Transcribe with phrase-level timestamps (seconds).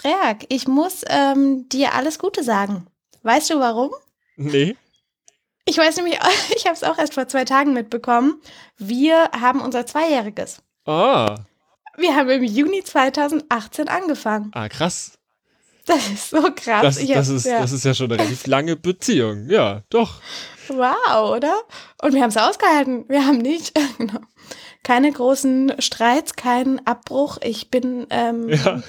[0.00, 2.86] Freak, ich muss ähm, dir alles Gute sagen.
[3.22, 3.90] Weißt du warum?
[4.36, 4.76] Nee.
[5.66, 6.18] Ich weiß nämlich,
[6.56, 8.40] ich habe es auch erst vor zwei Tagen mitbekommen.
[8.78, 10.62] Wir haben unser Zweijähriges.
[10.86, 11.36] Ah.
[11.98, 14.50] Wir haben im Juni 2018 angefangen.
[14.54, 15.18] Ah, krass.
[15.84, 16.82] Das ist so krass.
[16.82, 17.60] Das, das, ist, ja.
[17.60, 19.50] das ist ja schon eine relativ lange Beziehung.
[19.50, 20.22] Ja, doch.
[20.68, 21.60] Wow, oder?
[22.00, 23.04] Und wir haben es ausgehalten.
[23.08, 24.20] Wir haben nicht, genau,
[24.82, 27.38] keine großen Streits, keinen Abbruch.
[27.42, 28.82] Ich bin ähm, Ja.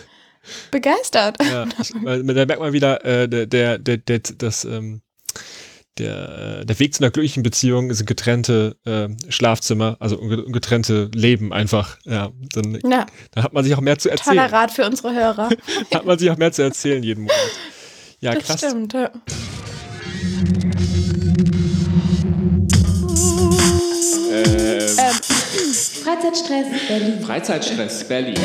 [0.71, 1.37] Begeistert.
[1.43, 5.01] Ja, da merkt man wieder, äh, der, der, der, der, das, ähm,
[5.97, 11.51] der, äh, der Weg zu einer glücklichen Beziehung sind getrennte äh, Schlafzimmer, also getrennte Leben
[11.53, 11.97] einfach.
[12.05, 14.37] Ja, dann, Ja, dann hat man sich auch mehr zu erzählen.
[14.37, 15.49] toller Rat für unsere Hörer.
[15.93, 17.35] Hat man sich auch mehr zu erzählen jeden Monat.
[18.19, 18.59] Ja, Das krass.
[18.61, 18.93] stimmt.
[18.93, 19.11] Ja.
[24.33, 25.15] Ähm, Ähm,
[26.03, 27.21] Freizeitstress Berlin.
[27.23, 28.35] Freizeitstress Berlin.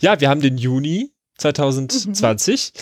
[0.00, 2.72] Ja, wir haben den Juni 2020.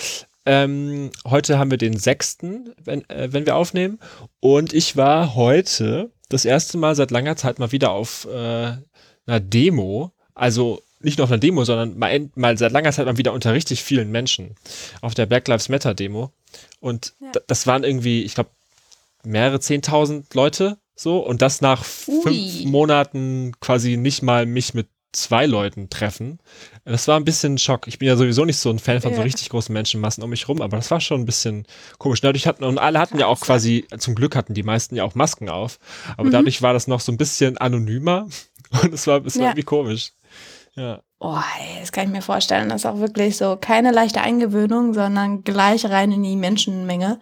[0.44, 2.38] Ähm, heute haben wir den 6.,
[2.84, 3.98] wenn, äh, wenn wir aufnehmen.
[4.40, 8.76] Und ich war heute das erste Mal seit langer Zeit mal wieder auf äh,
[9.26, 10.12] einer Demo.
[10.34, 13.52] Also nicht nur auf einer Demo, sondern mal, mal seit langer Zeit mal wieder unter
[13.52, 14.54] richtig vielen Menschen.
[15.00, 16.32] Auf der Black Lives Matter Demo.
[16.80, 17.32] Und Ja.
[17.46, 18.50] das waren irgendwie, ich glaube,
[19.24, 21.18] mehrere 10.000 Leute so.
[21.18, 22.22] Und das nach Ui.
[22.22, 26.38] fünf Monaten quasi nicht mal mich mit zwei Leuten treffen.
[26.84, 27.86] Das war ein bisschen ein Schock.
[27.88, 29.24] Ich bin ja sowieso nicht so ein Fan von so Ja.
[29.24, 31.66] richtig großen Menschenmassen um mich rum, aber das war schon ein bisschen
[31.98, 32.20] komisch.
[32.20, 35.14] Dadurch hatten, und alle hatten ja auch quasi, zum Glück hatten die meisten ja auch
[35.14, 35.78] Masken auf,
[36.16, 36.32] aber Mhm.
[36.32, 38.28] dadurch war das noch so ein bisschen anonymer
[38.82, 39.48] und es war, es war Ja.
[39.50, 40.12] irgendwie komisch.
[40.74, 41.00] Ja.
[41.18, 42.68] Oh, ey, das kann ich mir vorstellen.
[42.68, 47.20] Das ist auch wirklich so keine leichte Eingewöhnung, sondern gleich rein in die Menschenmenge.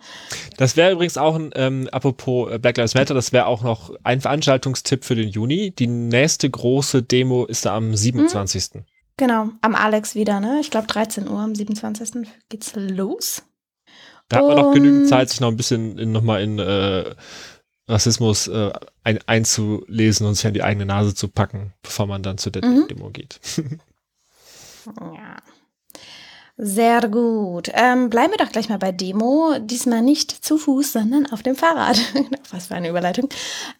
[0.56, 3.95] Das wäre übrigens auch ein, ähm, apropos äh, Black Lives Matter, das wäre auch noch
[4.03, 5.70] ein Veranstaltungstipp für den Juni.
[5.70, 8.83] Die nächste große Demo ist da am 27.
[9.17, 10.58] Genau, am Alex wieder, ne?
[10.61, 12.29] Ich glaube 13 Uhr am 27.
[12.48, 13.45] geht's los.
[14.29, 17.14] Da hat man noch genügend Zeit, sich noch ein bisschen in, nochmal in äh,
[17.89, 18.72] Rassismus äh,
[19.02, 22.64] ein, einzulesen und sich an die eigene Nase zu packen, bevor man dann zu der
[22.64, 22.89] Mhm.
[22.89, 23.40] Demo geht.
[25.00, 25.36] Ja.
[26.56, 27.68] Sehr gut.
[27.72, 29.55] Ähm, bleiben wir doch gleich mal bei Demo.
[29.61, 31.98] Diesmal nicht zu Fuß, sondern auf dem Fahrrad.
[32.52, 33.28] Was für eine Überleitung.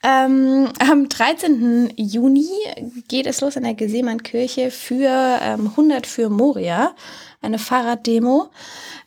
[0.03, 1.93] Ähm, am 13.
[1.97, 2.49] Juni
[3.07, 6.97] geht es los in der Geseemann-Kirche für ähm, 100 für Moria,
[7.45, 8.51] eine Fahrraddemo.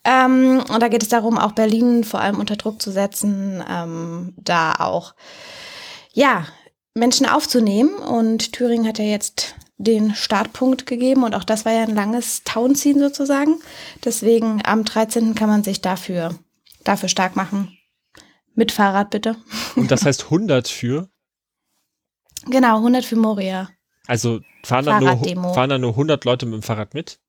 [0.03, 4.33] Ähm, und da geht es darum, auch Berlin vor allem unter Druck zu setzen, ähm,
[4.37, 5.15] da auch,
[6.13, 6.45] ja,
[6.93, 7.95] Menschen aufzunehmen.
[7.95, 12.43] Und Thüringen hat ja jetzt den Startpunkt gegeben und auch das war ja ein langes
[12.43, 13.59] Tauenziehen sozusagen.
[14.03, 15.35] Deswegen am 13.
[15.35, 16.33] kann man sich dafür,
[16.83, 17.77] dafür stark machen.
[18.55, 19.35] Mit Fahrrad bitte.
[19.75, 21.09] Und das heißt 100 für,
[22.49, 23.69] Genau, 100 für Moria.
[24.07, 27.19] also fahren da, nur, fahren da nur 100 Leute mit dem Fahrrad mit?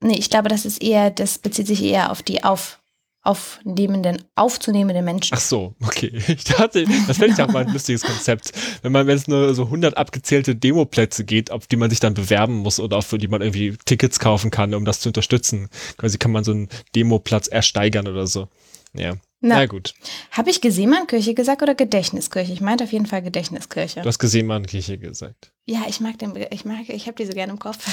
[0.00, 2.80] Nee, ich glaube, das ist eher, das bezieht sich eher auf die auf,
[3.22, 5.34] aufnehmenden, aufzunehmenden Menschen.
[5.34, 6.12] Ach so, okay.
[6.28, 8.52] Ich dachte, das fände ich auch mal ein lustiges Konzept.
[8.82, 12.14] Wenn man, wenn es nur so 100 abgezählte Demoplätze geht, auf die man sich dann
[12.14, 15.68] bewerben muss oder für die man irgendwie Tickets kaufen kann, um das zu unterstützen.
[15.96, 18.48] Quasi kann man so einen Demoplatz ersteigern oder so.
[18.92, 19.14] Ja.
[19.40, 19.94] Na, Na, gut.
[20.30, 22.52] habe ich Geseemannskirche gesagt oder Gedächtniskirche?
[22.52, 24.00] Ich meinte auf jeden Fall Gedächtniskirche.
[24.00, 25.52] Du hast Geseemannskirche gesagt.
[25.66, 27.86] Ja, ich mag den, ich mag, ich habe die so gerne im Kopf.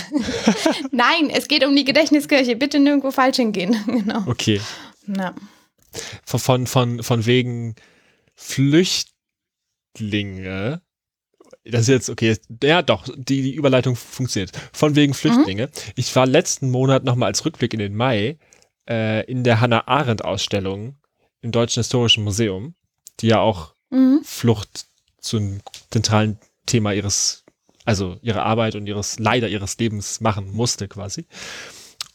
[0.92, 2.56] Nein, es geht um die Gedächtniskirche.
[2.56, 3.76] Bitte nirgendwo falsch hingehen.
[3.88, 4.24] genau.
[4.26, 4.62] Okay.
[5.06, 5.36] Na.
[6.26, 7.76] Von, von, von, wegen
[8.36, 9.12] Flüchtlinge.
[11.66, 14.52] Das ist jetzt, okay, ja doch, die, die Überleitung funktioniert.
[14.72, 15.70] Von wegen Flüchtlinge.
[15.96, 18.38] Ich war letzten Monat nochmal als Rückblick in den Mai
[18.90, 20.96] äh, in der Hannah Arendt Ausstellung
[21.44, 22.74] im Deutschen Historischen Museum,
[23.20, 24.22] die ja auch Mhm.
[24.24, 24.86] Flucht
[25.22, 25.60] zum
[25.92, 27.44] zentralen Thema ihres,
[27.86, 31.28] also ihrer Arbeit und ihres, leider ihres Lebens machen musste quasi.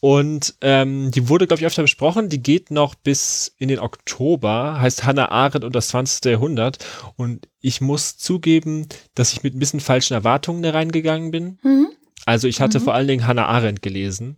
[0.01, 2.29] Und ähm, die wurde, glaube ich, öfter besprochen.
[2.29, 6.25] Die geht noch bis in den Oktober, heißt Hannah Arendt und das 20.
[6.25, 6.77] Jahrhundert.
[7.17, 11.59] Und ich muss zugeben, dass ich mit ein bisschen falschen Erwartungen da reingegangen bin.
[11.63, 11.87] Mhm.
[12.25, 12.83] Also ich hatte Mhm.
[12.83, 14.37] vor allen Dingen Hannah Arendt gelesen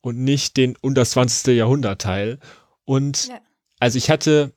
[0.00, 1.54] und nicht den und das 20.
[1.56, 2.38] Jahrhundert Teil.
[2.84, 3.40] Und Ja.
[3.80, 4.52] Also ich hatte,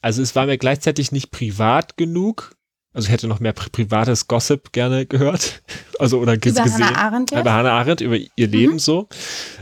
[0.00, 2.56] also es war mir gleichzeitig nicht privat genug.
[2.94, 5.62] Also ich hätte noch mehr pri privates Gossip gerne gehört.
[6.00, 6.84] Also oder Über gesehen.
[6.84, 7.50] Hannah Arendt Über jetzt?
[7.50, 9.08] Hannah Arendt, über ihr Leben so.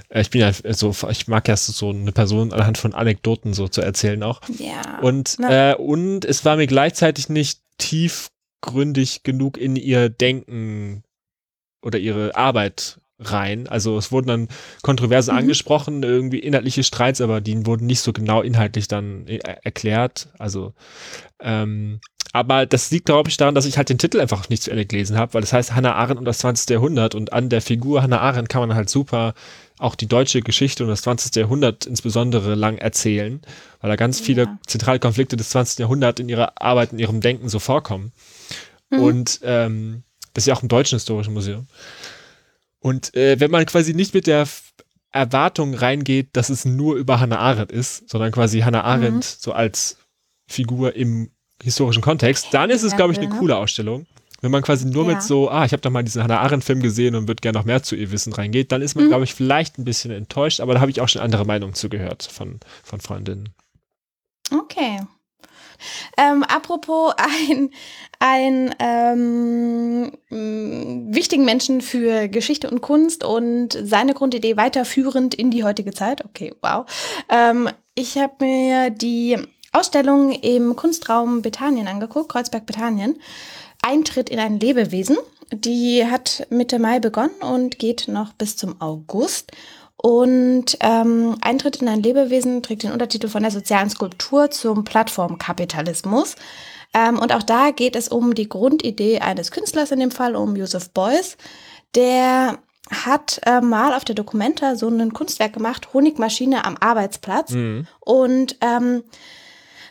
[0.09, 3.69] Äh, Ich bin ja so, ich mag ja so eine Person anhand von Anekdoten so
[3.69, 4.41] zu erzählen auch.
[4.59, 4.99] Ja.
[5.01, 11.03] Und, äh, und es war mir gleichzeitig nicht tiefgründig genug in ihr Denken
[11.83, 13.67] oder ihre Arbeit rein.
[13.69, 14.49] Also es wurden dann
[14.83, 15.39] Kontroversen Mhm.
[15.41, 20.29] angesprochen, irgendwie inhaltliche Streits, aber die wurden nicht so genau inhaltlich dann äh, erklärt.
[20.39, 20.73] Also
[21.41, 22.01] ähm,
[22.35, 24.87] aber das liegt, glaube ich, daran, dass ich halt den Titel einfach nicht zu Ende
[24.87, 26.71] gelesen habe, weil das heißt Hannah Arendt und das 20.
[26.71, 29.35] Jahrhundert und an der Figur Hannah Arendt kann man halt super
[29.79, 31.35] auch die deutsche Geschichte und das 20.
[31.37, 33.43] Jahrhundert insbesondere lang erzählen,
[33.83, 34.59] weil da ganz viele Ja.
[34.67, 35.81] zentrale Konflikte des 20.
[35.81, 38.13] Jahrhunderts in ihrer Arbeit, in ihrem Denken so vorkommen.
[38.91, 40.03] Und ähm,
[40.35, 41.67] das ist ja auch im Deutschen Historischen Museum.
[42.83, 44.47] Und äh, wenn man quasi nicht mit der
[45.13, 49.99] Erwartung reingeht, dass es nur über Hannah Arendt ist, sondern quasi Hannah Arendt so als
[50.49, 51.31] Figur im
[51.63, 53.37] historischen Kontext, dann ist es, glaube ich, eine ne?
[53.39, 54.07] coole Ausstellung.
[54.41, 55.15] Wenn man quasi nur Ja.
[55.15, 57.65] mit so, ah, ich habe doch mal diesen Hannah Arendt-Film gesehen und würde gerne noch
[57.65, 60.75] mehr zu ihr wissen reingeht, dann ist man, glaube ich, vielleicht ein bisschen enttäuscht, aber
[60.75, 63.51] da habe ich auch schon andere Meinungen zugehört von, von Freundinnen.
[64.51, 64.99] Okay.
[66.17, 67.15] Ähm, apropos
[67.49, 67.71] ein,
[68.19, 75.65] ein ähm, mh, wichtigen Menschen für Geschichte und Kunst und seine Grundidee weiterführend in die
[75.65, 76.25] heutige Zeit.
[76.25, 76.87] Okay, wow.
[77.29, 79.39] Ähm, ich habe mir die
[79.73, 83.19] Ausstellung im Kunstraum Bethanien angeguckt, Kreuzberg Bethanien.
[83.83, 85.17] Eintritt in ein Lebewesen.
[85.53, 89.53] Die hat Mitte Mai begonnen und geht noch bis zum August.
[89.97, 96.37] Und ähm, Eintritt in ein Lebewesen trägt den Untertitel von der sozialen Skulptur zum Plattformkapitalismus.
[96.95, 100.57] Ähm, und auch da geht es um die Grundidee eines Künstlers, in dem Fall um
[100.57, 101.37] Joseph Beuys.
[101.95, 102.59] Der
[102.91, 107.53] hat äh, mal auf der Documenta so ein Kunstwerk gemacht, Honigmaschine am Arbeitsplatz.
[107.53, 107.87] Mhm.
[108.01, 109.05] Und ähm,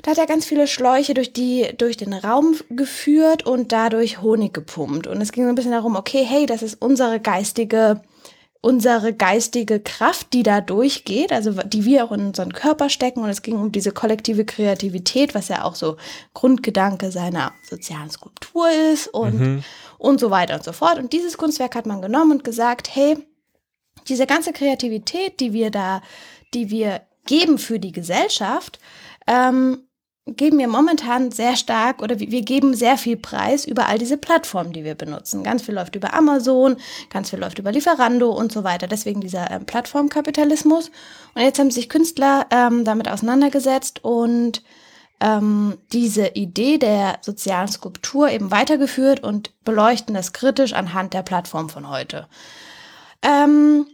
[0.01, 4.53] da hat er ganz viele Schläuche durch, die, durch den Raum geführt und dadurch Honig
[4.53, 5.07] gepumpt.
[5.07, 8.01] Und es ging so ein bisschen darum, okay, hey, das ist unsere geistige,
[8.62, 13.24] unsere geistige Kraft, die da durchgeht, also die wir auch in unseren Körper stecken.
[13.24, 15.98] Und es ging um diese kollektive Kreativität, was ja auch so
[16.36, 19.63] Grundgedanke seiner sozialen Skulptur ist und, Mhm.
[19.98, 21.00] und so weiter und so fort.
[21.00, 23.18] Und dieses Kunstwerk hat man genommen und gesagt, hey,
[24.08, 26.02] diese ganze Kreativität, die wir da,
[26.54, 28.80] die wir geben für die Gesellschaft,
[29.28, 29.88] ähm,
[30.27, 34.71] geben wir momentan sehr stark oder wir geben sehr viel Preis über all diese Plattformen,
[34.71, 35.44] die wir benutzen.
[35.44, 36.77] Ganz viel läuft über Amazon,
[37.09, 38.88] ganz viel läuft über Lieferando und so weiter.
[38.88, 40.91] Deswegen dieser ähm, Plattformkapitalismus.
[41.33, 44.62] Und jetzt haben sich Künstler ähm, damit auseinandergesetzt und
[45.21, 51.69] ähm, diese Idee der sozialen Skulptur eben weitergeführt und beleuchten das kritisch anhand der Plattform
[51.69, 52.27] von heute.
[53.24, 53.88] Ähm,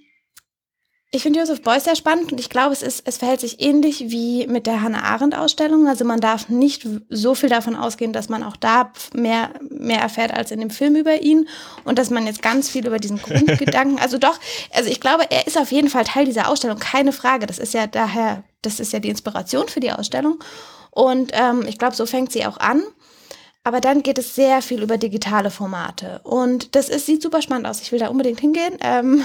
[1.18, 4.12] ich finde Joseph Beuys sehr spannend und ich glaube, es, ist, es verhält sich ähnlich
[4.12, 5.88] wie mit der Hannah Arendt-Ausstellung.
[5.88, 10.32] Also man darf nicht so viel davon ausgehen, dass man auch da mehr, mehr erfährt
[10.32, 11.50] als in dem Film über ihn
[11.86, 14.40] und dass man jetzt ganz viel über diesen Grundgedanken, also doch,
[14.72, 17.48] also ich glaube, er ist auf jeden Fall Teil dieser Ausstellung, keine Frage.
[17.48, 20.38] Das ist ja daher, das ist ja die Inspiration für die Ausstellung.
[20.92, 22.84] Und ähm, ich glaube, so fängt sie auch an.
[23.64, 26.22] Aber dann geht es sehr viel über digitale Formate.
[26.24, 27.82] Und das ist, sieht super spannend aus.
[27.82, 28.78] Ich will da unbedingt hingehen.
[28.82, 29.24] Ähm,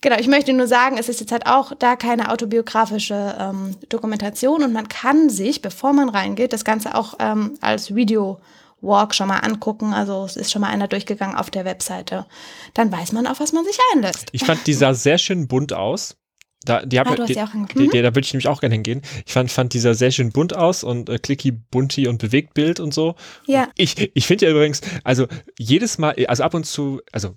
[0.00, 4.62] genau, ich möchte nur sagen, es ist jetzt halt auch da keine autobiografische ähm, Dokumentation
[4.62, 8.40] und man kann sich, bevor man reingeht, das Ganze auch ähm, als Video
[8.82, 9.92] Walk schon mal angucken.
[9.94, 12.26] Also es ist schon mal einer durchgegangen auf der Webseite.
[12.74, 14.28] Dann weiß man, auf was man sich einlässt.
[14.32, 16.16] Ich fand, die sah sehr schön bunt aus.
[16.64, 17.74] Da, die hab, Ah, die, angeguckt.
[17.74, 17.90] die, Mhm.
[17.90, 19.02] die, da würde ich nämlich auch gerne hingehen.
[19.24, 22.92] Ich fand, fand dieser sehr schön bunt aus und äh, clicky, bunti und Bewegtbild und
[22.92, 23.14] so.
[23.46, 23.68] Ja.
[23.76, 25.26] Ich, ich finde ja übrigens, also
[25.58, 27.36] jedes Mal, also ab und zu, also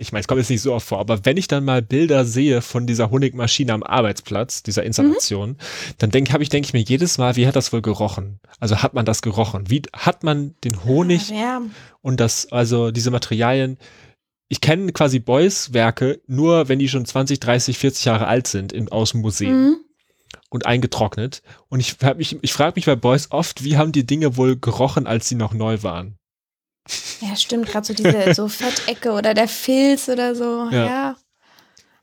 [0.00, 2.24] ich meine, es kommt jetzt nicht so oft vor, aber wenn ich dann mal Bilder
[2.24, 5.56] sehe von dieser Honigmaschine am Arbeitsplatz, dieser Installation,
[5.98, 8.40] dann denke ich, denke ich mir jedes Mal, wie hat das wohl gerochen?
[8.58, 9.68] Also hat man das gerochen?
[9.68, 11.62] Wie hat man den Honig Ja,
[12.00, 13.76] und das, also diese Materialien.
[14.48, 18.72] Ich kenne quasi Beuys Werke nur, wenn die schon 20, 30, 40 Jahre alt sind
[18.72, 19.76] in, aus dem Museum mhm.
[20.48, 21.42] und eingetrocknet.
[21.68, 24.56] Und ich, hab mich, ich frage mich bei Beuys oft, wie haben die Dinge wohl
[24.56, 26.16] gerochen, als sie noch neu waren?
[27.20, 27.68] Ja stimmt.
[27.68, 30.68] Gerade so diese so Fettecke oder der Filz oder so.
[30.70, 30.84] Ja.
[30.86, 31.16] Ja.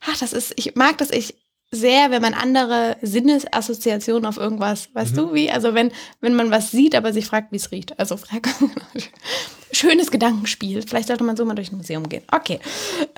[0.05, 1.35] Ach, das ist, ich mag das ich
[1.71, 5.15] sehr, wenn man andere Sinnesassoziationen auf irgendwas, weißt Mhm.
[5.17, 5.51] du, wie?
[5.51, 5.91] Also wenn,
[6.21, 7.99] wenn man was sieht, aber sich fragt, wie es riecht.
[7.99, 8.47] Also frag,
[9.71, 10.81] schönes Gedankenspiel.
[10.87, 12.23] Vielleicht sollte man so mal durch ein Museum gehen.
[12.31, 12.59] Okay.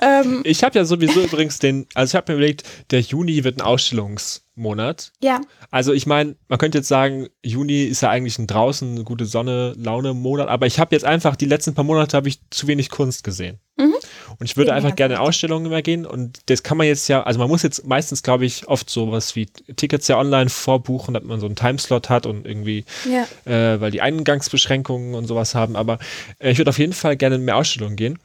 [0.00, 3.58] Ähm, Ich habe ja sowieso übrigens den, also ich habe mir überlegt, der Juni wird
[3.58, 5.12] ein Ausstellungsmonat.
[5.22, 5.40] ja,
[5.70, 9.74] Also ich meine, man könnte jetzt sagen, Juni ist ja eigentlich ein draußen gute Sonne,
[9.76, 12.90] Laune Monat, aber ich habe jetzt einfach die letzten paar Monate habe ich zu wenig
[12.90, 13.58] Kunst gesehen.
[13.76, 13.94] Mhm.
[14.38, 15.20] Und ich würde Ja, einfach gerne in.
[15.20, 18.44] Ausstellungen immer gehen und das kann man jetzt ja, also man muss jetzt meistens, glaube
[18.46, 22.46] ich, oft sowas wie Tickets ja online vorbuchen, dass man so einen Timeslot hat und
[22.46, 23.26] irgendwie, ja.
[23.50, 25.98] äh, weil die Eingangsbeschränkungen und sowas haben, aber
[26.40, 28.18] ich würde auf jeden Fall gerne in mehr Ausstellungen gehen.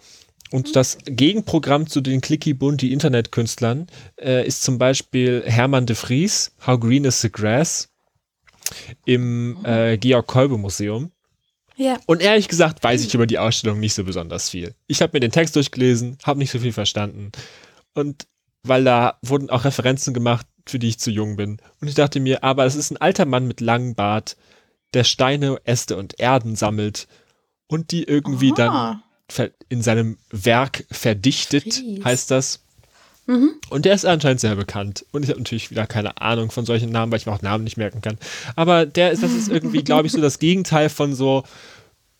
[0.51, 3.87] Und das Gegenprogramm zu den clicky bunti Internetkünstlern
[4.21, 7.89] äh, ist zum Beispiel Hermann de Vries, How Green is the Grass
[9.05, 11.11] im äh, Georg Kolbe Museum.
[11.75, 11.99] Ja.
[12.05, 14.75] Und ehrlich gesagt weiß ich über die Ausstellung nicht so besonders viel.
[14.87, 17.31] Ich habe mir den Text durchgelesen, habe nicht so viel verstanden.
[17.93, 18.27] Und
[18.63, 21.57] weil da wurden auch Referenzen gemacht, für die ich zu jung bin.
[21.81, 24.37] Und ich dachte mir, aber es ist ein alter Mann mit langem Bart,
[24.93, 27.07] der Steine, Äste und Erden sammelt
[27.67, 28.55] und die irgendwie Aha.
[28.55, 32.03] dann ver- in seinem Werk verdichtet, Fries.
[32.03, 32.61] heißt das.
[33.27, 33.53] Mhm.
[33.71, 35.03] Und der ist anscheinend sehr bekannt.
[35.11, 37.63] Und ich habe natürlich wieder keine Ahnung von solchen Namen, weil ich mir auch Namen
[37.63, 38.19] nicht merken kann.
[38.55, 41.43] Aber der ist, das ist irgendwie, glaube ich, so das Gegenteil von so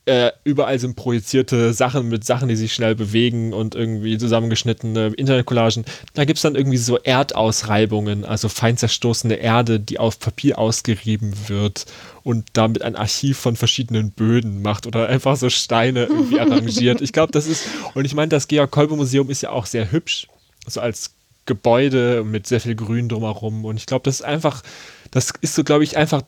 [0.05, 5.83] äh, überall sind projizierte Sachen mit Sachen, die sich schnell bewegen und irgendwie zusammengeschnittene Internetcollagen.
[6.13, 11.33] Da gibt es dann irgendwie so Erdausreibungen, also fein zerstoßene Erde, die auf Papier ausgerieben
[11.47, 11.87] wird
[12.23, 17.01] und damit ein Archiv von verschiedenen Böden macht oder einfach so Steine irgendwie arrangiert.
[17.01, 20.27] Ich glaube, das ist, und ich meine, das Georg-Kolbe-Museum ist ja auch sehr hübsch,
[20.67, 21.15] so als
[21.47, 23.65] Gebäude mit sehr viel Grün drumherum.
[23.65, 24.61] Und ich glaube, das ist einfach,
[25.09, 26.21] das ist so, glaube ich, einfach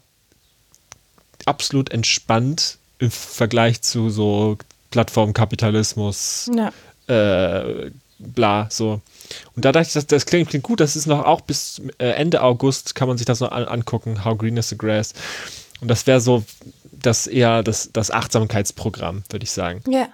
[1.46, 4.58] absolut entspannt im Vergleich zu so
[4.92, 6.72] Plattformkapitalismus, Ja.
[7.08, 9.02] äh, bla, so.
[9.56, 12.10] Und da dachte ich, das, das klingt, klingt gut, das ist noch auch bis äh,
[12.12, 15.14] Ende August kann man sich das noch an, angucken, How Green is the Grass.
[15.82, 16.44] Und das wäre so
[16.92, 19.82] das eher das, das Achtsamkeitsprogramm, würde ich sagen.
[19.88, 20.08] Ja.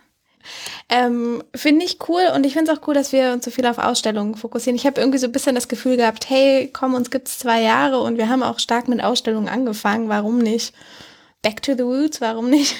[0.89, 3.65] Ähm, finde ich cool und ich finde es auch cool, dass wir uns so viel
[3.65, 4.75] auf Ausstellungen fokussieren.
[4.75, 8.01] Ich habe irgendwie so ein bisschen das Gefühl gehabt, hey, komm, uns gibt's zwei Jahre
[8.01, 10.73] und wir haben auch stark mit Ausstellungen angefangen, warum nicht?
[11.43, 12.75] Back to the Roots, warum nicht?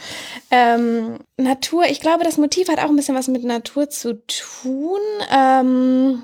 [0.50, 5.00] ähm, Natur, ich glaube, das Motiv hat auch ein bisschen was mit Natur zu tun.
[5.30, 6.22] Ähm,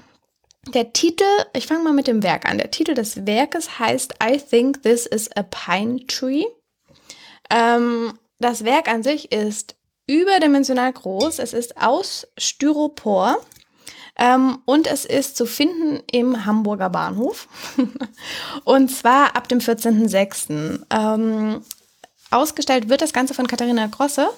[0.72, 2.58] der Titel, ich fange mal mit dem Werk an.
[2.58, 6.44] Der Titel des Werkes heißt I think this is a pine tree.
[7.50, 9.74] Ähm, das Werk an sich ist
[10.06, 11.40] überdimensional groß.
[11.40, 13.38] Es ist aus Styropor.
[14.16, 17.48] Ähm, und es ist zu finden im Hamburger Bahnhof.
[18.64, 20.82] und zwar ab dem 14.06.
[20.90, 21.62] Ähm,
[22.30, 24.28] ausgestellt wird das Ganze von Katharina Grosse.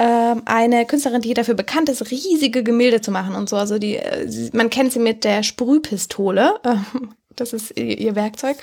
[0.00, 3.56] Ähm, eine Künstlerin, die dafür bekannt ist, riesige Gemälde zu machen und so.
[3.56, 6.54] Also die, äh, man kennt sie mit der Sprühpistole.
[6.64, 8.56] Ähm, das ist ihr, Werkzeug.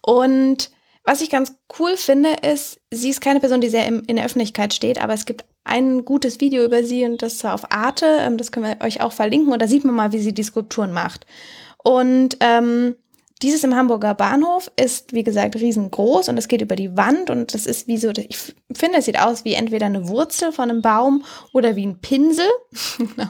[0.00, 0.70] Und
[1.04, 4.72] was ich ganz cool finde, ist, sie ist keine Person, die sehr in der Öffentlichkeit
[4.72, 8.06] steht, aber es gibt ein gutes Video über sie und das auf Arte.
[8.20, 10.42] Ähm, das können wir euch auch verlinken und da sieht man mal, wie sie die
[10.42, 11.26] Skulpturen macht.
[11.82, 12.96] Und ähm,
[13.42, 17.52] dieses im Hamburger Bahnhof ist, wie gesagt, riesengroß und es geht über die Wand und
[17.52, 20.82] das ist wie so, ich finde, es sieht aus wie entweder eine Wurzel von einem
[20.82, 22.46] Baum oder wie ein Pinsel.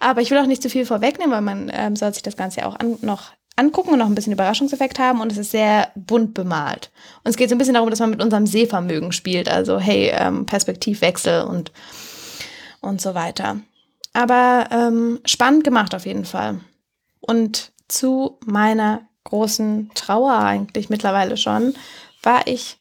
[0.00, 2.60] Aber ich will auch nicht zu viel vorwegnehmen, weil man ähm, soll sich das Ganze
[2.60, 5.88] ja auch an, noch angucken und noch ein bisschen Überraschungseffekt haben und es ist sehr
[5.94, 6.90] bunt bemalt.
[7.24, 10.12] Und es geht so ein bisschen darum, dass man mit unserem Sehvermögen spielt, also hey,
[10.14, 11.72] ähm, Perspektivwechsel und,
[12.80, 13.60] und so weiter.
[14.14, 16.60] Aber ähm, spannend gemacht auf jeden Fall.
[17.20, 21.74] Und zu meiner großen Trauer eigentlich mittlerweile schon,
[22.22, 22.76] war ich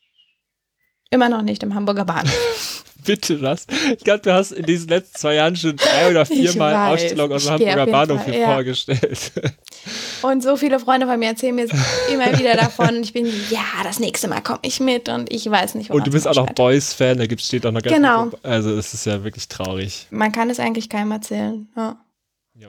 [1.09, 2.83] immer noch nicht im Hamburger Bahnhof.
[3.03, 3.65] Bitte was?
[3.97, 7.45] Ich glaube, du hast in diesen letzten zwei Jahren schon drei oder viermal Ausstellungen aus
[7.45, 8.53] dem Hamburger Bahnhof hier ja.
[8.53, 9.31] vorgestellt.
[10.21, 11.67] Und so viele Freunde von mir erzählen mir
[12.11, 13.01] immer wieder davon.
[13.01, 16.11] Ich bin, ja, das nächste Mal komme ich mit und ich weiß nicht, Und du
[16.11, 18.29] bist auch noch Boys-Fan, da gibt's steht auch noch ganz Genau.
[18.29, 20.05] viel- Also es ist ja wirklich traurig.
[20.11, 21.67] Man kann es eigentlich keinem erzählen.
[21.75, 21.97] Ja.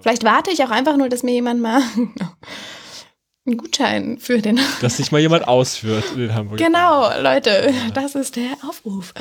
[0.01, 1.83] Vielleicht warte ich auch einfach nur, dass mir jemand mal
[3.47, 4.61] einen Gutschein für den.
[4.81, 9.13] Dass sich mal jemand ausführt in den Hamburger Genau, Leute, das ist der Aufruf.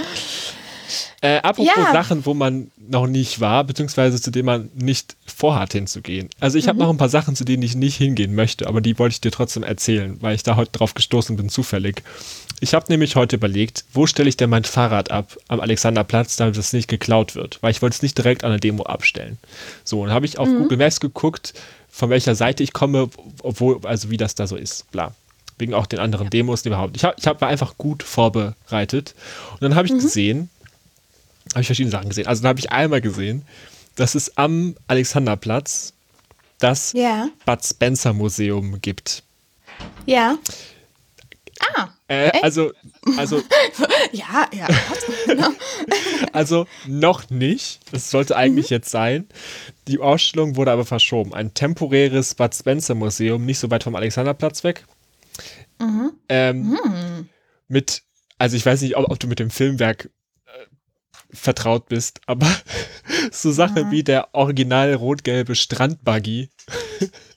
[1.22, 1.92] Äh, apropos Ja.
[1.92, 6.30] Sachen, wo man noch nicht war, beziehungsweise zu denen man nicht vorhat hinzugehen.
[6.40, 6.84] Also ich habe Mhm.
[6.84, 9.32] noch ein paar Sachen, zu denen ich nicht hingehen möchte, aber die wollte ich dir
[9.32, 12.02] trotzdem erzählen, weil ich da heute drauf gestoßen bin, zufällig.
[12.60, 16.58] Ich habe nämlich heute überlegt, wo stelle ich denn mein Fahrrad ab am Alexanderplatz, damit
[16.58, 19.38] es nicht geklaut wird, weil ich wollte es nicht direkt an der Demo abstellen.
[19.84, 20.58] So, und habe ich auf Mhm.
[20.58, 21.54] Google Maps geguckt,
[21.92, 23.10] von welcher Seite ich komme,
[23.44, 25.14] obwohl, also wie das da so ist, bla.
[25.58, 26.96] Wegen auch den anderen Demos, die überhaupt.
[26.98, 29.14] Ich, hab, ich hab, war einfach gut vorbereitet.
[29.54, 29.98] Und dann habe Mhm.
[29.98, 30.50] ich gesehen,
[31.52, 32.26] habe ich verschiedene Sachen gesehen.
[32.28, 33.44] Also dann habe ich einmal gesehen,
[33.96, 35.94] dass es am Alexanderplatz
[36.60, 39.24] das Ja, Bud Spencer Museum gibt.
[40.06, 40.38] ja.
[41.76, 42.72] Ah, Äh, also,
[43.18, 43.42] also,
[44.12, 44.68] ja, ja.
[44.68, 45.54] was?
[46.34, 47.80] also noch nicht.
[47.92, 49.28] Das sollte eigentlich jetzt sein.
[49.88, 51.34] Die Ausstellung wurde aber verschoben.
[51.34, 54.86] Ein temporäres Bud Spencer Museum, nicht so weit vom Alexanderplatz weg.
[56.30, 56.78] Ähm,
[57.68, 58.04] Mit,
[58.38, 60.10] also ich weiß nicht, ob, ob du mit dem Filmwerk
[60.46, 60.66] äh,
[61.32, 62.48] vertraut bist, aber
[63.32, 66.50] so Sachen wie der original rot-gelbe Strandbuggy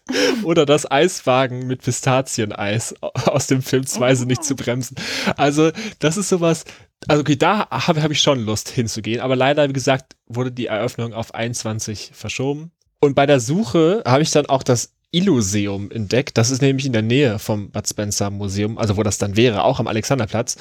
[0.42, 4.96] oder das Eiswagen mit Pistazieneis aus dem Film Zwei sind nicht zu bremsen.
[5.36, 6.64] Also das ist sowas,
[7.08, 10.66] also okay, da habe hab ich schon Lust hinzugehen, aber leider, wie gesagt, wurde die
[10.66, 12.70] Eröffnung auf 21 verschoben.
[13.00, 16.36] Und bei der Suche habe ich dann auch das Illuseum entdeckt.
[16.38, 19.62] Das ist nämlich in der Nähe vom Bud Spencer Museum, also wo das dann wäre,
[19.62, 20.56] auch am Alexanderplatz.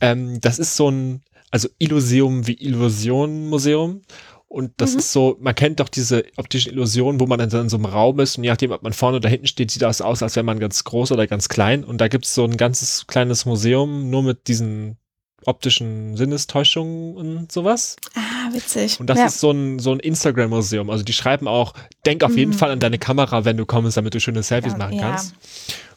[0.00, 4.02] Ähm, das ist so ein, also Illuseum wie Illusion Museum.
[4.50, 7.76] Und das ist so, man kennt doch diese optischen Illusionen, wo man dann in so
[7.76, 10.22] einem Raum ist und je nachdem, ob man vorne oder hinten steht, sieht das aus,
[10.22, 11.84] als wäre man ganz groß oder ganz klein.
[11.84, 14.96] Und da gibt es so ein ganzes kleines Museum nur mit diesen
[15.44, 17.96] optischen Sinnestäuschungen und sowas.
[18.14, 18.98] Ah, witzig.
[18.98, 19.26] Und das ja.
[19.26, 20.90] ist so ein, so ein Instagram-Museum.
[20.90, 21.74] Also die schreiben auch,
[22.06, 22.56] denk auf jeden Mhm.
[22.56, 25.10] Fall an deine Kamera, wenn du kommst, damit du schöne Selfies Ja, machen ja.
[25.10, 25.34] kannst.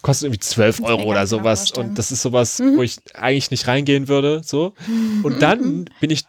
[0.01, 1.71] Kostet irgendwie 12 Kannst du mir Euro oder genau sowas.
[1.71, 2.77] Und das ist sowas, Mhm.
[2.77, 4.41] wo ich eigentlich nicht reingehen würde.
[4.43, 4.73] So.
[5.23, 6.23] Und dann bin ich,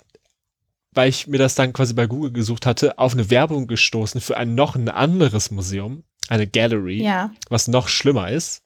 [0.93, 4.37] weil ich mir das dann quasi bei Google gesucht hatte, auf eine Werbung gestoßen für
[4.37, 7.31] ein noch ein anderes Museum, eine Gallery, Ja.
[7.49, 8.63] was noch schlimmer ist.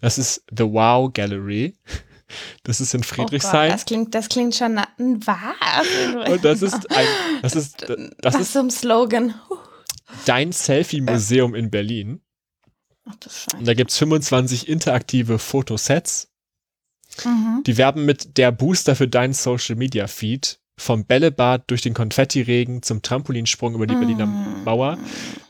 [0.00, 1.76] Das ist The Wow Gallery.
[2.62, 3.70] Das ist in Oh Gott, Friedrichshain.
[3.70, 6.30] das klingt, das klingt schon na, was?
[6.30, 7.06] und das ist ein,
[7.42, 7.86] das ist,
[8.18, 9.34] das ist zum Slogan.
[10.24, 12.20] Dein Selfie-Museum in Berlin.
[13.04, 13.28] Ach du
[13.58, 16.30] Und da gibt's 25 interaktive Fotosets.
[17.24, 17.62] Mhm.
[17.66, 20.58] Die werben mit der Booster für deinen Social Media Feed.
[20.76, 24.64] Vom Bällebad durch den Konfettiregen zum Trampolinsprung über die Berliner Mm.
[24.64, 24.98] Mauer.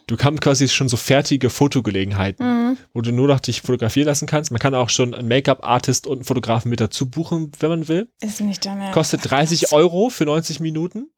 [0.07, 2.77] Du kannst quasi schon so fertige Fotogelegenheiten, Mhm.
[2.93, 4.51] wo du nur noch dich fotografieren lassen kannst.
[4.51, 8.09] Man kann auch schon einen Make-up-Artist und einen Fotografen mit dazu buchen, wenn man will.
[8.21, 8.93] Ist nicht dein Ernst.
[8.93, 11.09] Kostet 30 Euro für 90 Minuten.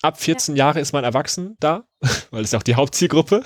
[0.00, 1.84] Ab 14 Jahre ist man erwachsen da,
[2.30, 3.42] weil es ist auch die Hauptzielgruppe.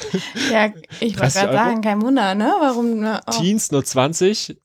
[0.53, 0.67] Ja,
[1.01, 2.55] ich wollte 30 gerade sagen, kein Wunder, ne?
[2.61, 3.01] Warum?
[3.01, 3.21] Ne?
[3.27, 3.31] Oh.
[3.33, 4.57] Teens nur 20,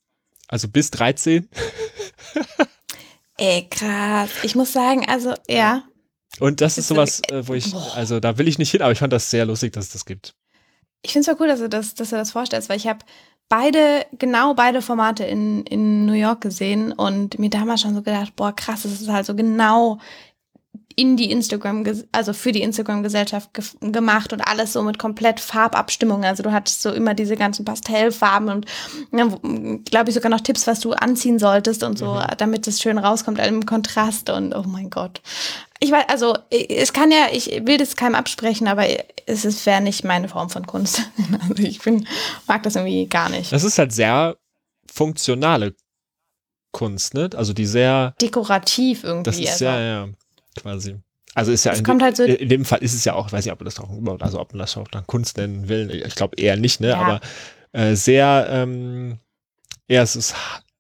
[0.47, 1.49] also bis 13.
[3.41, 4.29] Ey, krass.
[4.43, 5.83] Ich muss sagen, also, ja.
[6.39, 8.99] Und das ist sowas, äh, wo ich, also da will ich nicht hin, aber ich
[8.99, 10.35] fand das sehr lustig, dass es das gibt.
[11.01, 12.99] Ich finde es voll cool, dass du das, dass du das vorstellst, weil ich habe
[13.49, 18.35] beide, genau beide Formate in, in New York gesehen und mir damals schon so gedacht,
[18.35, 19.97] boah, krass, das ist halt so genau
[20.95, 26.23] in die Instagram, also für die Instagram-Gesellschaft ge gemacht und alles so mit komplett Farbabstimmung.
[26.23, 28.65] Also du hattest so immer diese ganzen Pastellfarben und
[29.85, 32.21] glaube ich sogar noch Tipps, was du anziehen solltest und so, Mhm.
[32.37, 35.21] damit es schön rauskommt im Kontrast und oh mein Gott.
[35.79, 38.85] Ich weiß, also es kann ja, ich will das keinem absprechen, aber
[39.25, 41.01] es ist wäre nicht meine Form von Kunst.
[41.49, 42.07] Also ich bin,
[42.47, 43.51] mag das irgendwie gar nicht.
[43.51, 44.37] Das ist halt sehr
[44.91, 45.75] funktionale
[46.71, 47.29] Kunst, ne?
[47.35, 49.23] Also die sehr, Dekorativ irgendwie.
[49.23, 49.65] das ist also.
[49.65, 50.07] ja, ja,
[50.59, 50.97] quasi.
[51.33, 53.33] Also ist ja in, kommt halt so- in dem Fall ist es ja auch, ich
[53.33, 55.69] weiß nicht, ob man das auch überhaupt, also ob man das auch dann Kunst nennen
[55.69, 56.03] will.
[56.05, 56.89] Ich glaube eher nicht, ne?
[56.89, 56.97] Ja.
[56.99, 57.21] Aber
[57.71, 59.17] äh, sehr, ähm,
[59.87, 60.35] eher es ist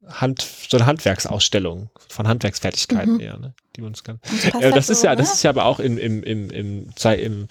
[0.07, 3.19] Hand, so eine Handwerksausstellung von Handwerksfertigkeiten Mhm.
[3.19, 3.53] eher, ne?
[3.75, 4.19] Die man uns kann.
[4.43, 6.89] Ja, halt das so, ist ja, das ist ja aber auch im, im, im, im,
[7.05, 7.47] im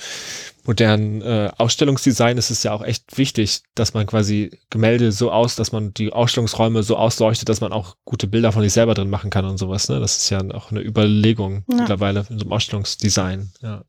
[0.64, 5.54] modernen äh, Ausstellungsdesign ist es ja auch echt wichtig, dass man quasi Gemälde so aus,
[5.56, 9.10] dass man die Ausstellungsräume so ausleuchtet, dass man auch gute Bilder von sich selber drin
[9.10, 9.88] machen kann und sowas.
[9.88, 10.00] Ne?
[10.00, 11.76] Das ist ja auch eine Überlegung Ja.
[11.76, 13.52] mittlerweile in so einem Ausstellungsdesign.
[13.62, 13.84] Ja.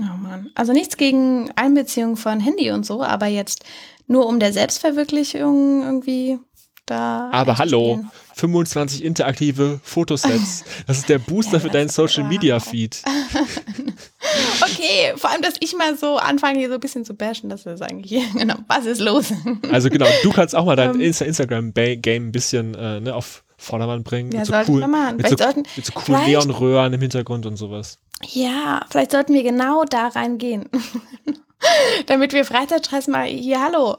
[0.00, 0.50] Oh Mann.
[0.54, 3.64] Also nichts gegen Einbeziehung von Handy und so, aber jetzt
[4.06, 6.38] nur um der Selbstverwirklichung irgendwie
[6.92, 7.30] da.
[7.32, 8.10] Aber hallo, einzustehen.
[8.34, 10.64] 25 interaktive Fotosets.
[10.86, 12.24] Das ist der Booster Ja, für deinen Social.
[12.24, 13.02] Media Feed.
[14.62, 17.66] Okay, vor allem, dass ich mal so anfange, hier so ein bisschen zu bashen, das
[17.66, 19.32] ist eigentlich, genau, was ist los?
[19.70, 21.00] Also genau, du kannst auch mal dein Ähm.
[21.00, 24.30] Insta Instagram-Game ein bisschen äh, ne, auf Vordermann bringen.
[24.32, 25.16] Ja, mit so sollten cool, wir machen.
[25.16, 27.98] mit so, sollten- mit so coolen Neonröhren im Hintergrund und sowas.
[28.30, 30.68] Ja, vielleicht sollten wir genau da reingehen.
[32.06, 33.96] Damit wir Freizeitstress mal, hier, hallo,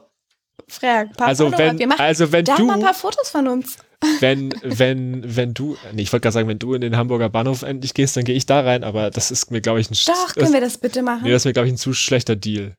[0.68, 1.58] Frag, paar Also Follower.
[1.58, 3.76] wenn, wir machen also wenn da du, mal ein paar Fotos von uns.
[4.20, 7.62] wenn, wenn, wenn du, nee, ich wollte gerade sagen, wenn du in den Hamburger Bahnhof
[7.62, 10.26] endlich gehst, dann gehe ich da rein, aber das ist mir, glaube ich, ein, Doch,
[10.26, 11.22] das, können wir das bitte machen?
[11.24, 12.76] nee, das ist mir, glaube ich, ein zu schlechter Deal.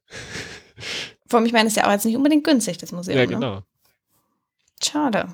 [1.27, 3.17] Vor allem, ich meine, ist ja auch jetzt nicht unbedingt günstig, das Museum.
[3.17, 3.33] Ja, Ne?
[3.33, 3.61] genau.
[4.83, 5.27] Schade.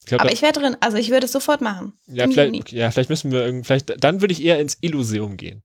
[0.00, 1.92] Ich glaub, Aber ich wäre drin, also ich würde es sofort machen.
[2.06, 5.62] ja, vielleicht, ja, vielleicht müssen wir irgendwie, vielleicht, dann würde ich eher ins Illuseum gehen.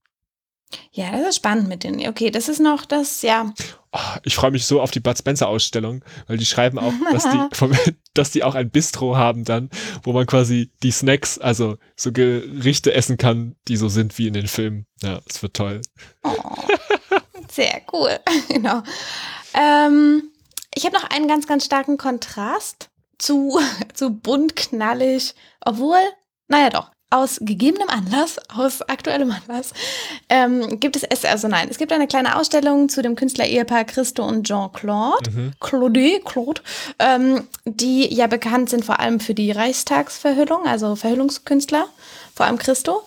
[0.91, 2.05] Ja, das ist spannend mit denen.
[2.07, 3.53] Okay, das ist noch das, ja.
[4.23, 7.47] Ich freue mich so auf die Bud Spencer Ausstellung, weil die schreiben auch, dass die,
[7.55, 7.77] vom-
[8.13, 9.69] dass die auch ein Bistro haben dann,
[10.03, 14.33] wo man quasi die Snacks, also so Gerichte essen kann, die so sind wie in
[14.33, 14.85] den Filmen.
[15.01, 15.81] Ja, es wird toll.
[16.23, 16.33] Oh,
[17.51, 18.17] sehr cool.
[18.49, 18.81] genau.
[19.53, 20.23] Ähm,
[20.73, 23.59] ich habe noch einen ganz, ganz starken Kontrast zu,
[23.93, 25.99] zu bunt, knallig, obwohl,
[26.47, 29.71] naja doch, aus gegebenem Anlass, aus aktuellem Anlass,
[30.29, 34.47] ähm, gibt es, also nein, es gibt eine kleine Ausstellung zu dem Künstler-Ehepaar Christo und
[34.47, 35.29] Jean-Claude.
[35.29, 35.51] Mhm.
[35.59, 36.61] Claude, Claude,
[36.97, 41.85] ähm, die ja bekannt sind vor allem für die Reichstagsverhüllung, also Verhüllungskünstler,
[42.33, 43.03] vor allem Christo,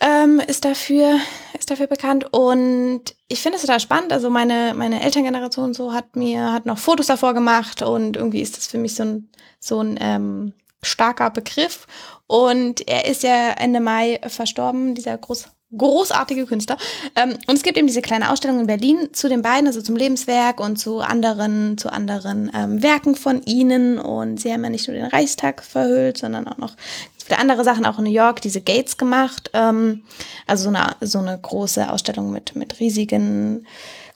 [0.00, 1.18] ähm, ist dafür
[1.58, 4.12] ist dafür bekannt und ich finde es total spannend.
[4.12, 8.56] Also meine meine Elterngeneration so hat mir hat noch Fotos davor gemacht und irgendwie ist
[8.56, 11.86] das für mich so ein so ein ähm, starker Begriff
[12.26, 16.78] und er ist ja Ende Mai verstorben, dieser groß großartige Künstler.
[17.14, 19.96] Ähm, und es gibt eben diese kleine Ausstellung in Berlin zu den beiden, also zum
[19.96, 23.98] Lebenswerk und zu anderen, zu anderen ähm, Werken von ihnen.
[23.98, 26.74] Und sie haben ja nicht nur den Reichstag verhüllt, sondern auch noch
[27.22, 29.50] viele andere Sachen, auch in New York, diese Gates gemacht.
[29.52, 30.04] Ähm,
[30.46, 33.66] also so eine, so eine große Ausstellung mit, mit riesigen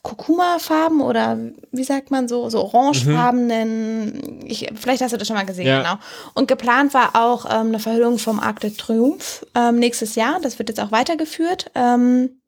[0.03, 1.37] Kurkuma-Farben oder
[1.71, 5.77] wie sagt man so, so orangefarbenen, ich, vielleicht hast du das schon mal gesehen, Ja.
[5.81, 5.95] genau.
[6.33, 10.39] Und geplant war auch ähm, eine Verhüllung vom Arc de Triomphe ähm, nächstes Jahr.
[10.41, 11.71] Das wird jetzt auch weitergeführt.
[11.73, 12.41] Ähm,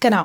[0.00, 0.24] genau.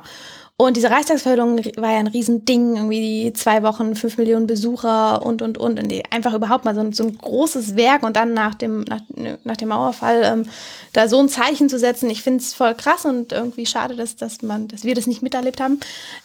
[0.59, 5.43] Und diese Reichstagsverhüllung war ja ein Riesending, irgendwie die zwei Wochen, fünf Millionen Besucher und,
[5.43, 5.79] und, und.
[5.79, 8.81] und die, einfach überhaupt mal so ein, so ein großes Werk und dann nach dem,
[8.81, 9.01] nach,
[9.43, 10.49] nach dem Mauerfall ähm,
[10.93, 12.09] da so ein Zeichen zu setzen.
[12.09, 15.21] Ich finde es voll krass und irgendwie schade, dass, dass, man, dass wir das nicht
[15.21, 15.79] miterlebt haben.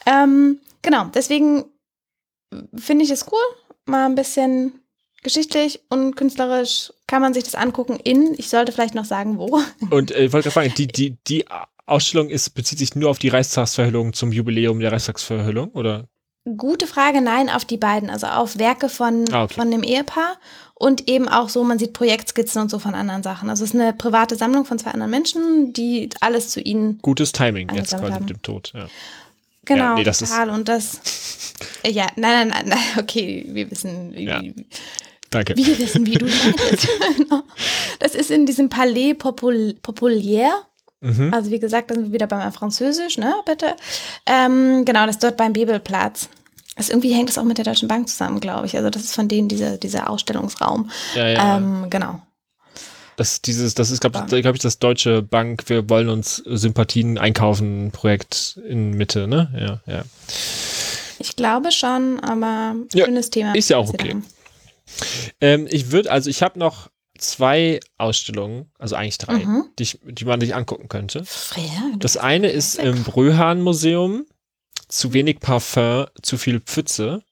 [0.06, 1.64] Ähm, genau, deswegen
[2.74, 3.38] finde ich es cool,
[3.84, 4.72] mal ein bisschen
[5.22, 9.60] geschichtlich und künstlerisch kann man sich das angucken in, ich sollte vielleicht noch sagen, wo.
[9.90, 11.44] Und äh, ich wollte gerade fragen, die, die, die
[11.86, 16.08] Ausstellung ist, bezieht sich nur auf die Reichstagsverhüllung zum Jubiläum der Reichstagsverhüllung, oder?
[16.56, 19.54] Gute Frage, nein, auf die beiden, also auf Werke von, Ah, okay.
[19.54, 20.38] von dem Ehepaar
[20.74, 23.48] und eben auch so, man sieht Projektskizzen und so von anderen Sachen.
[23.48, 27.30] Also es ist eine private Sammlung von zwei anderen Menschen, die alles zu ihnen, Gutes
[27.30, 28.24] Timing jetzt quasi haben.
[28.24, 28.72] mit dem Tod.
[28.74, 28.86] Ja.
[29.64, 31.00] genau, nee, das ist- total und das,
[31.86, 34.42] ja, nein, nein, nein, nein, okay, wir wissen, wie, Ja.
[35.30, 35.56] Danke.
[35.56, 36.88] wir wissen, wie du meinst.
[37.18, 37.42] Genau.
[38.00, 40.52] das ist in diesem Palais Popul Populaire,
[41.02, 41.34] Mhm.
[41.34, 43.74] Also wie gesagt, da sind wir wieder beim Französisch, ne, bitte.
[44.24, 46.28] Ähm, genau, das ist dort beim Bebelplatz.
[46.76, 48.76] Das irgendwie hängt das auch mit der Deutschen Bank zusammen, glaube ich.
[48.76, 50.90] Also das ist von denen dieser, dieser Ausstellungsraum.
[51.14, 51.56] Ja, ja.
[51.58, 52.22] Ähm, genau.
[53.16, 56.36] Das, ist dieses, das ist, glaube ich, glaub ich, das Deutsche Bank, wir wollen uns
[56.46, 59.80] Sympathien einkaufen, Projekt in Mitte, ne?
[59.86, 60.02] Ja, ja.
[61.18, 63.54] Ich glaube schon, aber Ja, schönes Thema.
[63.54, 64.16] ist ja auch okay.
[65.40, 66.90] Ähm, ich würde, also ich habe noch
[67.22, 69.64] zwei Ausstellungen, also eigentlich drei, Mhm.
[69.78, 71.24] die, ich, die man sich angucken könnte.
[71.56, 72.86] Ja, Das eine ist weg.
[72.86, 74.26] im Bröhan-Museum.
[74.88, 77.22] Zu wenig Parfum, zu viel Pfütze.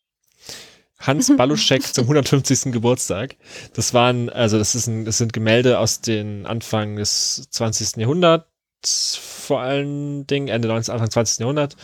[0.98, 2.72] Hans Baluschek zum 150.
[2.72, 3.36] Geburtstag.
[3.74, 7.96] Das waren, also das ist ein, das sind Gemälde aus den Anfang des 20.
[7.96, 11.40] Jahrhunderts, vor allen Dingen Ende 19, Anfang 20.
[11.40, 11.76] Jahrhundert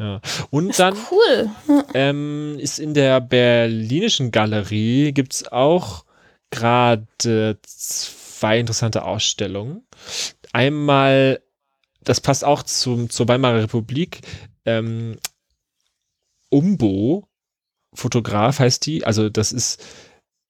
[0.00, 0.20] Ja.
[0.48, 1.50] Und ist dann cool.
[1.66, 1.82] Hm.
[1.92, 6.04] ähm, ist in der Berlinischen Galerie gibt's auch
[6.50, 9.86] gerade zwei interessante Ausstellungen.
[10.52, 11.42] Einmal,
[12.02, 14.22] das passt auch zum, zur Weimarer Republik,
[14.64, 15.18] ähm,
[16.48, 17.28] Umbo,
[17.92, 19.84] Fotograf heißt die, also das ist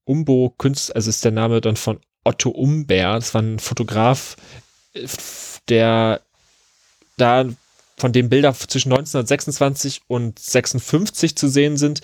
[0.04, 4.36] Umbo Kunst, also ist der Name dann von Otto Umber, das war ein Fotograf,
[4.94, 5.06] äh,
[5.68, 6.22] der
[7.16, 7.44] da
[8.00, 12.00] von dem Bilder zwischen 1926 und 56 zu sehen sind.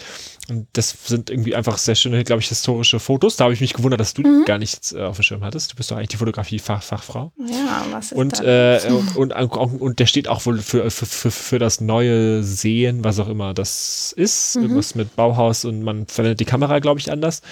[0.48, 3.34] Und das sind irgendwie einfach sehr schöne, glaube ich, historische Fotos.
[3.36, 5.72] Da habe ich mich gewundert, dass du die gar nicht äh, auf dem Schirm hattest.
[5.72, 7.32] Du bist doch eigentlich die Fotografie-Fachfrau.
[7.48, 8.76] Ja, was ist Und, da?
[8.76, 12.44] äh, und, und, und, und der steht auch wohl für, für, für, für das neue
[12.44, 14.54] Sehen, was auch immer das ist.
[14.54, 14.62] Mhm.
[14.62, 17.42] Irgendwas mit Bauhaus und man verwendet die Kamera, glaube ich, anders.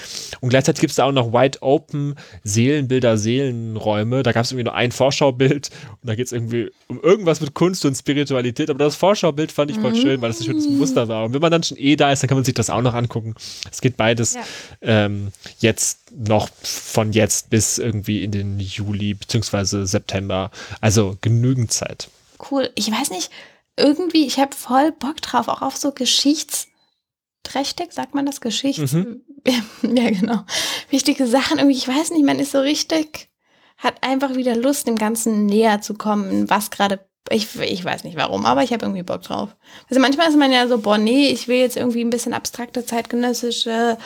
[0.40, 4.22] Und gleichzeitig gibt es da auch noch Wide Open Seelenbilder, Seelenräume.
[4.22, 5.70] Da gab es irgendwie nur ein Vorschaubild
[6.02, 8.33] und da geht es irgendwie um irgendwas mit Kunst und Spiritualität.
[8.70, 11.24] Aber das Vorschaubild fand ich voll schön, weil das ein schönes Muster war.
[11.24, 12.94] Und wenn man dann schon eh da ist, dann kann man sich das auch noch
[12.94, 13.34] angucken.
[13.70, 14.42] Es geht beides Ja.
[14.82, 20.50] ähm, jetzt noch von jetzt bis irgendwie in den Juli beziehungsweise September.
[20.80, 22.08] Also genügend Zeit.
[22.50, 22.70] Cool.
[22.74, 23.30] Ich weiß nicht,
[23.76, 28.40] irgendwie, ich habe voll Bock drauf, auch auf so geschichtsträchtig, sagt man das?
[28.40, 28.92] Geschichts...
[28.92, 29.22] Mhm.
[29.82, 30.44] ja, genau.
[30.88, 31.58] Wichtige Sachen.
[31.58, 33.28] Irgendwie, ich weiß nicht, man ist so richtig,
[33.76, 37.00] hat einfach wieder Lust, dem Ganzen näher zu kommen, was gerade.
[37.30, 39.56] Ich, ich weiß nicht warum, aber ich habe irgendwie Bock drauf.
[39.88, 42.84] Also manchmal ist man ja so, boah, nee, ich will jetzt irgendwie ein bisschen abstrakte,
[42.84, 43.96] zeitgenössische,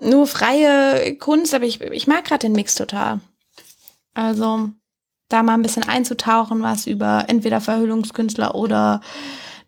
[0.00, 3.20] nur freie Kunst, aber ich, ich mag gerade den Mix total.
[4.14, 4.70] Also
[5.28, 9.00] da mal ein bisschen einzutauchen, was über entweder Verhüllungskünstler oder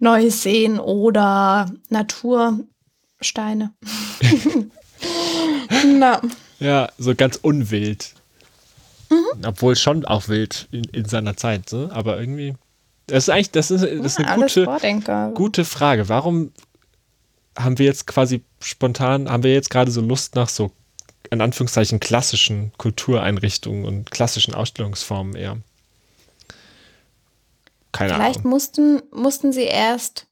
[0.01, 3.73] Neues sehen oder Natursteine.
[5.85, 6.21] Na,
[6.59, 8.15] Ja, so ganz unwild.
[9.11, 9.45] Mhm.
[9.47, 11.91] Obwohl schon auch wild in, in seiner Zeit, ne?
[11.93, 12.55] aber irgendwie.
[13.13, 16.09] Das ist eigentlich, das ist, das ist eine gute, gute Frage.
[16.09, 16.51] Warum
[17.59, 20.71] haben wir jetzt quasi spontan, haben wir jetzt gerade so Lust nach so,
[21.31, 25.59] in Anführungszeichen, klassischen Kultureinrichtungen und klassischen Ausstellungsformen eher?
[27.93, 28.51] Keine Vielleicht Ahnung.
[28.51, 30.27] mussten, mussten sie erst,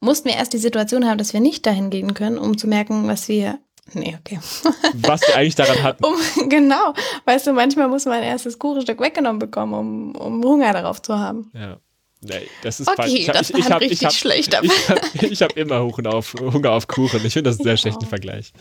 [0.00, 3.08] mussten wir erst die Situation haben, dass wir nicht dahin gehen können, um zu merken,
[3.08, 3.58] was wir
[3.94, 4.38] Nee, okay.
[4.94, 6.04] was wir eigentlich daran hatten.
[6.04, 6.92] Um, genau.
[7.24, 11.18] Weißt du, manchmal muss man ein erstes Kuchenstück weggenommen bekommen, um, um Hunger darauf zu
[11.18, 11.50] haben.
[11.54, 11.78] Ja.
[12.24, 13.12] Nee, das ist Okay, falsch.
[13.14, 15.42] Ich hab- das ich, ich war hab, richtig ich hab, schlecht, aber- Ich habe ich
[15.42, 17.20] hab immer Hunger auf, Hunger auf Kuchen.
[17.24, 18.52] Ich finde das einen sehr schlechten Vergleich.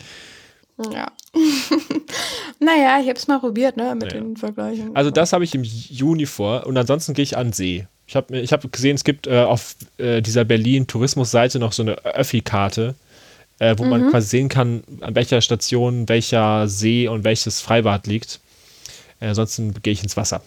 [0.91, 1.12] Ja.
[2.60, 4.19] naja, ich habe es mal probiert, ne, mit Ja.
[4.19, 4.95] den Vergleichen.
[4.95, 7.88] Also das habe ich im Juni vor und ansonsten gehe ich an den See.
[8.08, 11.93] Ich habe ich hab gesehen, es gibt äh, auf äh, dieser Berlin-Tourismus-Seite noch so eine
[12.04, 12.95] Öffi-Karte,
[13.60, 13.89] äh, wo Mhm.
[13.89, 18.39] man quasi sehen kann, an welcher Station welcher See und welches Freibad liegt.
[19.19, 20.41] Äh, ansonsten gehe ich ins Wasser.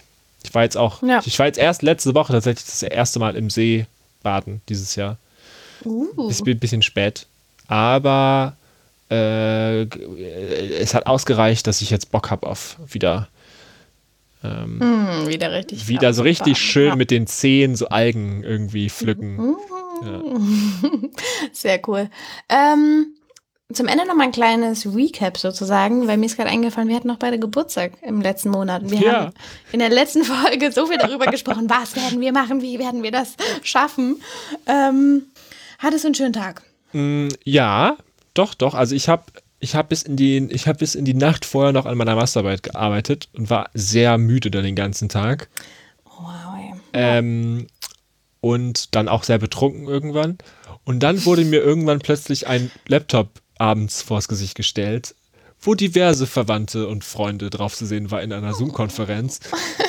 [0.44, 1.20] Ich war jetzt auch, Ja.
[1.24, 3.86] ich war jetzt erst letzte Woche tatsächlich das erste Mal im See
[4.22, 5.16] baden dieses Jahr.
[5.84, 6.28] uh.
[6.30, 7.26] Ist ein bisschen spät,
[7.66, 8.56] aber
[9.10, 9.82] äh,
[10.78, 13.28] es hat ausgereicht, dass ich jetzt Bock habe auf wieder
[14.42, 15.88] ähm, Hm, wieder richtig.
[15.88, 16.70] wieder so richtig abgefahren.
[16.72, 16.96] schön Ja.
[16.96, 19.56] mit den Zehen so Algen irgendwie pflücken.
[21.52, 22.10] Sehr cool.
[22.48, 23.06] Ähm,
[23.74, 27.08] zum Ende noch mal ein kleines Recap sozusagen, weil mir ist gerade eingefallen, wir hatten
[27.08, 28.90] noch beide Geburtstag im letzten Monat.
[28.90, 29.12] Wir Ja.
[29.26, 29.34] haben
[29.72, 33.10] in der letzten Folge so viel darüber gesprochen, was werden wir machen, wie werden wir
[33.10, 34.22] das schaffen.
[34.66, 35.24] Ähm,
[35.78, 36.62] hattest du einen schönen Tag?
[36.92, 37.96] Mm, ja,
[38.34, 38.74] doch, doch.
[38.74, 39.24] Also ich habe
[39.60, 42.62] ich hab bis, in die- ich bis in die Nacht vorher noch an meiner Masterarbeit
[42.62, 45.48] gearbeitet und war sehr müde dann den ganzen Tag.
[46.04, 46.72] Wow, ey.
[46.92, 47.66] Ähm,
[48.40, 50.36] und dann auch sehr betrunken irgendwann.
[50.84, 55.14] Und dann wurde mir irgendwann plötzlich ein Laptop abends vors Gesicht gestellt,
[55.60, 59.40] wo diverse Verwandte und Freunde drauf zu sehen war in einer Zoom-Konferenz.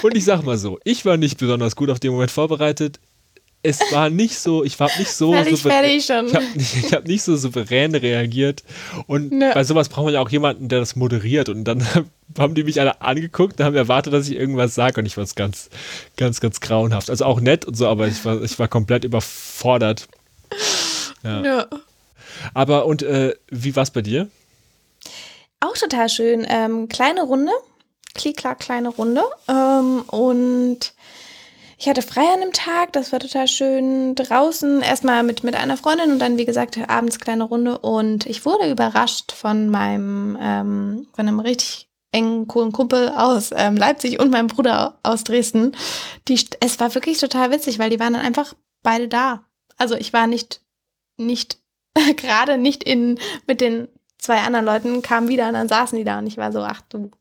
[0.03, 2.99] Und ich sag mal so, ich war nicht besonders gut auf den Moment vorbereitet.
[3.67, 5.97] Es war nicht so, ich war nicht so Fertig, souverän- fertig.
[5.97, 8.63] Ich habe nicht, hab nicht so souverän reagiert.
[9.07, 9.51] Und Nö.
[9.55, 11.49] bei sowas braucht man ja auch jemanden, der das moderiert.
[11.49, 11.83] Und dann
[12.37, 14.99] haben die mich alle angeguckt und haben erwartet, dass ich irgendwas sage.
[15.01, 15.71] Und ich war es ganz,
[16.15, 17.09] ganz, ganz grauenhaft.
[17.09, 20.07] Also auch nett und so, aber ich war, ich war komplett überfordert.
[21.23, 21.65] Ja.
[22.53, 24.29] Aber und äh, wie war es bei dir?
[25.59, 26.45] Auch total schön.
[26.47, 27.51] Ähm, kleine Runde.
[28.13, 29.23] Klick-klack, kleine Runde.
[29.47, 30.93] Ähm, und
[31.77, 34.15] ich hatte frei an dem Tag, das war total schön.
[34.15, 37.77] Draußen erstmal mit, mit einer Freundin und dann, wie gesagt, abends kleine Runde.
[37.79, 43.75] Und ich wurde überrascht von meinem, ähm, von einem richtig engen, coolen Kumpel aus ähm,
[43.75, 45.75] Leipzig und meinem Bruder aus Dresden.
[46.29, 49.43] Die, es war wirklich total witzig, weil die waren dann einfach beide da.
[49.77, 50.61] Also ich war nicht,
[51.17, 51.59] nicht,
[52.17, 56.17] gerade nicht in, mit den zwei anderen Leuten kamen wieder und dann saßen die da
[56.17, 57.11] und ich war so, ach du,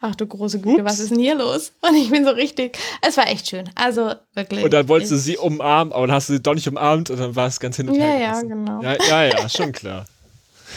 [0.00, 0.90] ach du große Güte, Ups.
[0.92, 1.70] was ist denn hier los?
[1.80, 3.70] Und ich bin so richtig, es war echt schön.
[3.76, 4.64] Also wirklich.
[4.64, 7.20] Und dann wolltest du sie umarmen, aber dann hast du sie doch nicht umarmt und
[7.20, 8.18] dann war es ganz hin und Ja, her.
[8.18, 8.48] ja, gerissen.
[8.48, 8.82] genau.
[8.82, 10.06] Ja, ja, ja, schon klar.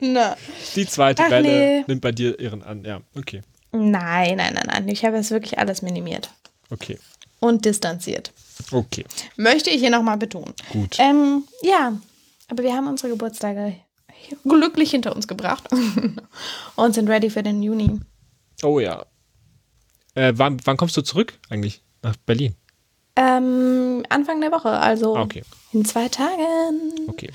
[0.00, 0.36] Na.
[0.76, 1.48] Die zweite Ach, Welle
[1.80, 1.84] nee.
[1.86, 2.84] nimmt bei dir ihren an.
[2.84, 3.42] Ja, okay.
[3.72, 4.88] Nein, nein, nein, nein.
[4.88, 6.30] Ich habe es wirklich alles minimiert
[6.70, 6.98] Okay.
[7.40, 8.32] und distanziert.
[8.72, 9.04] Okay.
[9.36, 10.54] Möchte ich hier nochmal betonen.
[10.72, 10.96] Gut.
[10.98, 11.92] Ähm, ja,
[12.48, 13.76] aber wir haben unsere Geburtstage
[14.44, 15.64] glücklich hinter uns gebracht
[16.76, 18.00] und sind ready für den Juni.
[18.62, 19.06] Oh ja.
[20.14, 21.82] Äh, wann, wann kommst du zurück eigentlich?
[22.02, 22.54] Nach Berlin.
[23.16, 25.42] Ähm, Anfang der Woche, also Ah, okay.
[25.72, 27.08] in zwei Tagen.
[27.08, 27.30] Okay.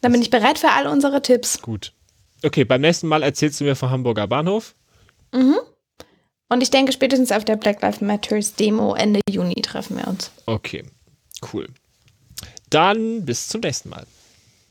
[0.00, 1.60] Dann bin ich bereit für all unsere Tipps.
[1.62, 1.92] Gut.
[2.44, 4.74] Okay, beim nächsten Mal erzählst du mir vom Hamburger Bahnhof.
[6.48, 10.30] Und ich denke, spätestens auf der Black Lives Matters Demo Ende Juni treffen wir uns.
[10.46, 10.84] Okay.
[11.52, 11.68] Cool.
[12.70, 14.06] Dann bis zum nächsten Mal.